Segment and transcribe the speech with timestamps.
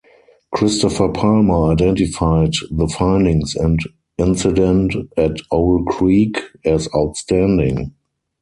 [0.55, 3.79] Christopher Palmer identified "The Findings" and
[4.17, 7.93] "Incident at Owl Creek" as "outstanding".